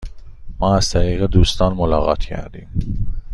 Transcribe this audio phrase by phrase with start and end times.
[0.59, 2.67] ما از طریق دوستان ملاقات کردیم.